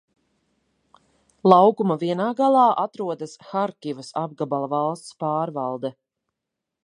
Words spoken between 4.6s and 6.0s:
valsts pārvalde.